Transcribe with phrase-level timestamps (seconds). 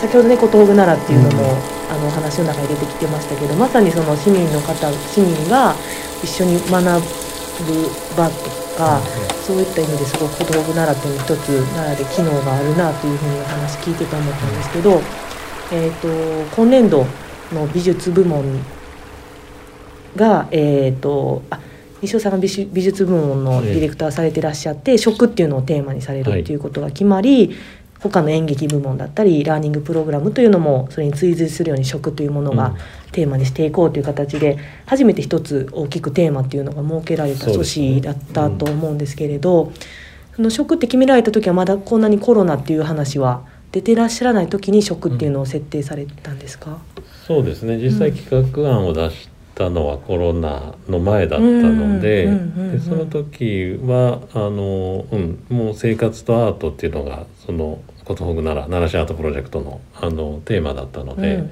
[0.00, 1.56] 先ほどねことほぐ奈良っていうのも、
[1.90, 5.74] あのお話の中に出てきてましたけどまさにその市民の方市民が
[6.22, 9.00] 一緒に学ぶ場とか、
[9.46, 15.00] そういった意味ですごくことほぐ奈良っていうの一つ奈良で機能があるなというふうにお話聞いてて思ったんですけど、
[15.72, 17.06] えー、と今年度
[17.52, 18.44] の美術部門
[20.16, 21.58] がえっ、とあ
[22.02, 27.56] 西尾さんが美術美術部門のディレクターされてらっしゃって、食っていうのをテーマにされるっていうことが決まり、
[28.02, 32.74] 他の演劇部門だったりラーニングプログラムというのもそれに追随するように食というものが
[33.12, 39.72] テーマにしていこうという形で初めて一つ大きくテーマっていうのが設けられた組織だったと思うんですけれど
[40.34, 46.78] その食って決められた時はまだこんなにコロナっていう話は出てらっしゃらない時に食っていうのを設定されたんですか、
[47.26, 47.78] そうですね。
[47.78, 52.28] 実際企画案を出したのはコロナの前だったので
[52.80, 57.80] その時はあの、うん、もう生活とアートっていうのがその
[58.12, 61.50] ことほぐ奈良奈良市アートプロジェクトのあのテーマだったので、うん。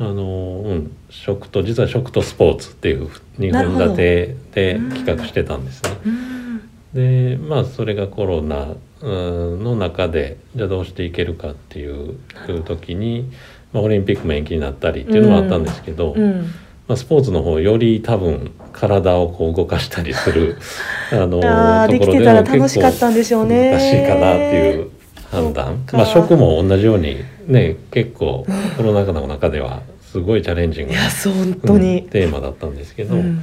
[0.00, 3.86] あのうん、食と実は食とスポーツっていう2なるほど。
[3.86, 5.90] 本立てで企画してたんですね。
[6.06, 6.60] うん。
[6.94, 9.08] でまあそれがコロナう
[9.56, 12.16] んの中でじゃあどうしていけるかっていう
[12.64, 13.30] 時に、
[13.72, 16.52] まあ、オリンピックも延期になったりっていうのもあったんですけど、うん。
[16.86, 20.56] まあ、スポーツの方より多分体をこう動かしたりする
[21.12, 23.72] あのあーできてたら楽しかったんでしょうね。
[23.72, 24.90] 難しいかなっていう
[25.30, 33.42] 判そ断まあ食も同じようにね結構コロナ禍の中ではすごいチャレンジングな本当に、うんテーマだったんですけど、うん。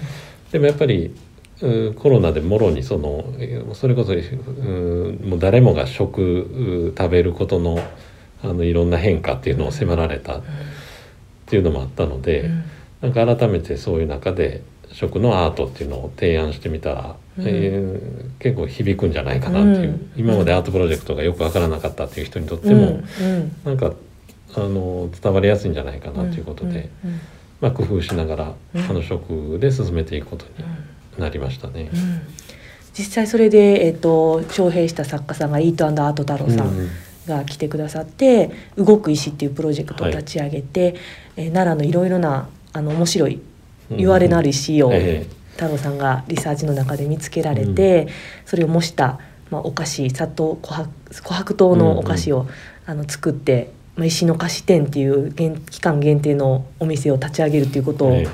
[0.52, 1.16] でもやっぱり
[1.62, 7.80] うんコロナでもろにそのえーそれこそうんもう誰もが食う食べることの
[8.44, 10.42] あのいろんな変化っていうのを迫られたっ
[11.46, 12.64] ていうのもあったので、うん。
[13.02, 16.94] なんか改めてそういう中で食のアートっていうのを提案してみた。
[16.94, 17.44] ら、うん。
[17.48, 20.12] えー結構響くんじゃないかなっていう、うん。
[20.16, 22.86] 今までアートプロジェクトがよくわからなかったっていう人にとってうんも、
[23.22, 23.56] うん。
[23.66, 23.94] なんか
[24.56, 26.90] あの伝わりやすいんじゃないかなということで、
[27.62, 28.82] まあ、工夫しながら、うん。
[28.82, 30.66] あの食で進めていくことうん
[31.18, 31.90] になりましたね。
[31.94, 32.22] うん。
[32.94, 36.90] 実際それで、えっと招聘した作家さんがイートアート太郎さんうん。
[37.28, 40.96] が来てくださって「動く石」っていうプロジェクトを立ち上げて、
[41.36, 43.40] えー奈良のいろいろなあの面白い
[43.90, 48.08] 言われのある石をえ太郎さんがリサーチの中で見つけられて、
[48.46, 49.20] それを模した、
[49.50, 52.48] まあ、お菓子砂糖琥珀琥珀糖のお菓子を、
[52.86, 58.28] あの作って、まあ、石の菓子店っていう限期間限定のお店を立ち上げるっていうことを、え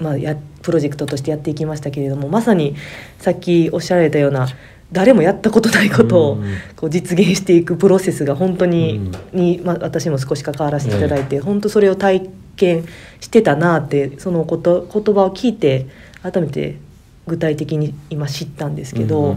[0.00, 2.74] まあ、やプロジェクトとしてやっていきましたけれどもまさに
[3.18, 4.48] さっきおっしゃられたような
[4.92, 8.96] 誰もやったことないことをうんこう実現していくプロセスが本当に,、
[9.32, 9.40] うん。
[9.40, 12.28] にまあ、私も少し関わらせていただいて、本当それを体
[12.60, 12.86] 験
[13.20, 15.86] してたなってそのこと言葉を聞いて
[16.22, 16.78] 改めて
[17.26, 19.36] 具体的に今知ったんですけど、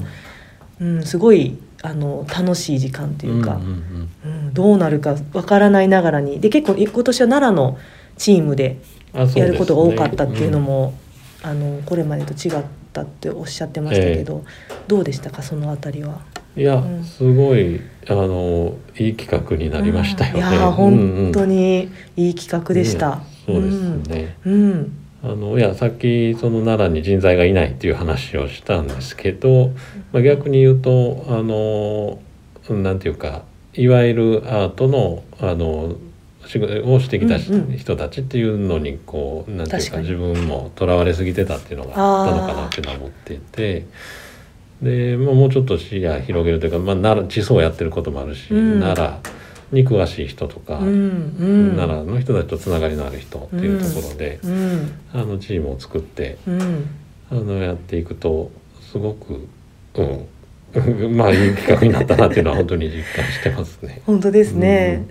[0.79, 4.09] うんすごいあの楽しい時間というか、んんん。
[4.25, 7.78] うんどうなるかわからないながらにで結構い今年は奈良の
[8.17, 8.79] チームで
[9.13, 10.94] やることが多かったっていうのも、
[11.41, 14.44] あのこれまでと違ったっておっしゃってましたけど、
[14.88, 16.22] どうでしたかそのあたりは？
[16.56, 20.41] いや、うんすごいあのいい企画になりましたよね。
[20.41, 23.22] うんいやー本当にいい企画でした。
[23.47, 24.36] うんそうですね。
[24.46, 24.53] うん。
[24.53, 29.72] うんあのいやさっきその奈良に人材がいないっていう話をしたんですけど、
[30.12, 32.19] まあ、逆に言うとあの
[32.70, 33.44] うんなんていうか
[33.74, 35.96] いわゆるアートのあの
[36.46, 43.85] 仕事をしてきた人たちっていうのにこうなんていうか自分もとらわれすぎてたっていうのがあったのかなっていうのは思っていて。
[44.83, 49.33] で、まあ、もうちょっと視野広げるというか、まあ、奈良地層をやってることもあるし、うん奈良
[49.71, 51.75] に詳しい人とか、うんうん。
[51.75, 56.85] 奈良の人たちとつながりのある人っていうところで、うんあのチームを作ってうん。
[57.31, 58.51] あのやっていくと
[58.91, 59.47] すごく、
[59.95, 64.01] うん、 まあいい企画になったなっていうのは本当に実感してますね。
[64.05, 65.05] 本当ですね。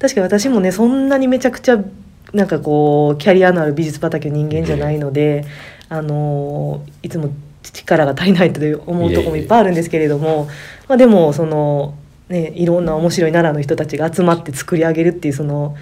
[0.00, 1.84] 確かに私もねそんなにめちゃくちゃ
[2.32, 5.44] なんかこうキャリアのある美術畑の人間じゃないので、
[5.88, 7.30] あのいつも
[7.70, 10.48] 力が足りないと思うところもいっぱいあるんですけれども、
[10.88, 11.94] まあでもその
[12.28, 15.76] ねいろんな面白い奈良の人たちが集まって作り上げるっていうその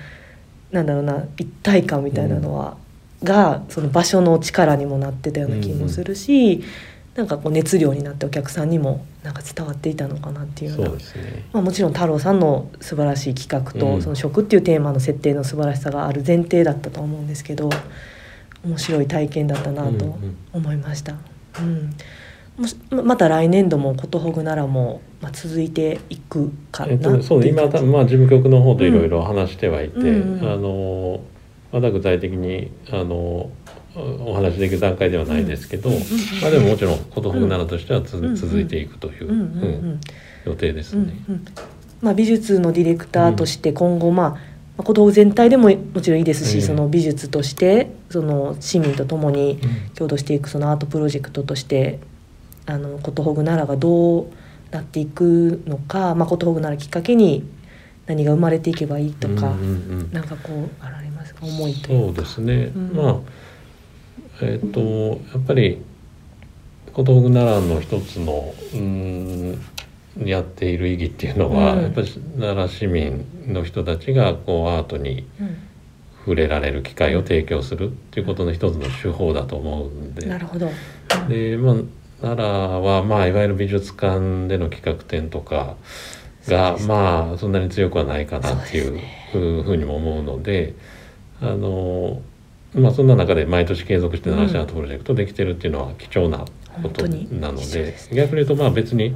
[0.70, 2.76] なんだろうな一体感みたいなのは、
[3.24, 6.62] がその場所の力にもなってたような気もするし、
[7.14, 11.44] なんかこう熱量になってお客さんにもなんか伝わっていたのかなっていうようなそうですね。
[11.52, 17.68] まあ、もちろん太郎さんの素晴らしい企画と、うんその食っていうテーマの設定の素晴らしさがある前提だったと思うんですけど
[18.64, 21.12] 面白い体験だったなとうんうん思いました。
[21.12, 21.18] うん
[22.56, 31.20] もしままた来年度もことほぐならも、まあ、続いていくかなえっと、そう今多分まあ事務局の方といろいろ話してはいて、うんうんあの
[31.72, 33.48] まだ具体的にあの
[33.94, 36.08] お話しできる段階ではないですけど、うんうんうん
[36.42, 40.00] まあでももちろんことほぐならとしてはつ、うんうん続いていくという、うんうんううんん
[40.46, 41.14] 予定ですね。
[41.28, 41.44] うんうん。
[42.00, 44.49] まあ、美術のディレクターとして今後、まあ
[44.80, 46.62] まあ小道具全体でももちろんいいですし、うん。
[46.62, 49.60] その美術としてその市民と共に
[49.94, 51.98] 共同していくそのアートプロジェクトとして
[52.66, 54.26] あのことほぐ奈良がどう
[54.70, 57.44] なっていくのか、まあ、ことほぐ奈良きっかけに
[58.06, 59.68] 何が生まれていけばいいとか、うんうん
[60.00, 60.12] うん。
[60.12, 61.44] なんかこうあられますか？
[61.44, 62.22] 思いというか。
[62.24, 62.92] そうですね、うん。
[62.94, 63.16] まあ
[64.42, 65.82] えっ、とやっぱり
[66.92, 69.60] 小道具奈良の一つのうーん
[70.18, 71.82] やっている意義っていうのは、うん。
[71.82, 72.08] やっぱり
[72.38, 75.26] 奈良市民の人たちがこうアートに
[76.20, 80.26] 触れられる機会を提供するっていうことの一つの手法だと思うんで。
[80.26, 80.68] なるほど。
[81.28, 81.76] で、まあ、
[82.20, 85.76] 奈良は、まあ、いわゆる美術館での企画展とか
[86.48, 86.86] が、ね。
[86.86, 90.74] まあそんなに強くはないかなっていうふうにも思うので
[91.40, 92.20] あの、
[92.74, 96.44] まあ、そんな中で毎年継続して奈良市アートプロジェクトできてるっていうのは貴重な
[96.80, 99.14] ことなので逆に言うとまあ別に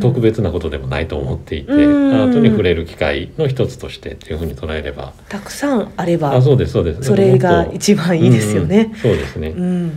[0.00, 2.14] 特別なことでもないと思っていて、うん。
[2.14, 5.12] アートに触れる機会の一つとしてっていうふうに捉えれば。
[5.28, 7.02] たくさんあればあそうですそうです。
[7.02, 8.92] それが一番いいですよね。
[9.00, 9.88] そうですね、うん。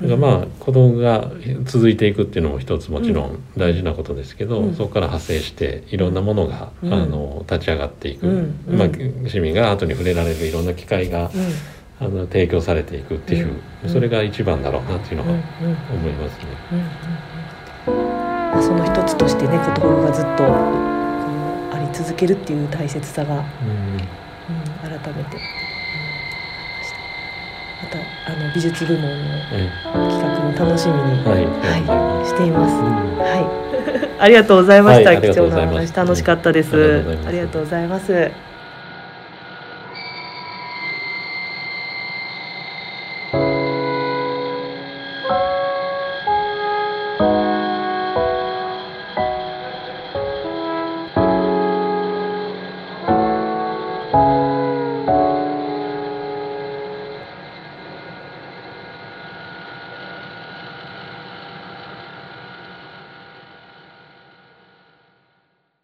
[0.00, 1.30] だからまあ子供が
[1.64, 4.74] 続いていくっていうのも一つもちろん大事なことですけど、うん。
[4.74, 6.92] そこから派生していろんなものが、うん。
[6.92, 8.64] あの立ち上がっていく、うん。
[8.68, 8.78] うん。
[8.78, 11.52] まあ、市民が後に触れられるいろんな機会が、うん
[12.02, 15.38] あの提供されていくっていう、うんそれが一番だろうなっていうのは
[15.92, 16.46] 思いますね。
[18.62, 19.72] その一つとしてね言葉
[20.06, 20.44] がずっと
[21.74, 23.48] あり続けるっていう大切さが、うん、うん
[24.82, 25.42] 改めて、うん、
[27.82, 27.98] また。
[28.24, 29.72] あの美術部門のはい
[30.12, 31.24] 企画も楽しみに、
[32.24, 32.74] しています。
[32.76, 33.18] うん。
[33.18, 35.20] はい、ありがとうございました。
[35.20, 37.04] 貴重な話楽しかったです。
[37.26, 38.51] ありがとうございます。